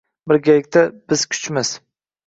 [0.31, 1.79] Birgalikda biz kuchmiz